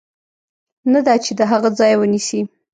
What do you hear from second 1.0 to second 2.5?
دا چې د هغه ځای ونیسي.